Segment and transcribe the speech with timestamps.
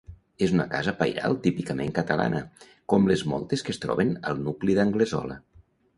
[0.43, 2.41] És una casa pairal típicament catalana,
[2.95, 5.39] com les moltes que es troben al nucli d'Anglesola.